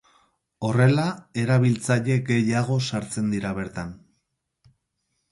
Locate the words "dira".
3.35-3.51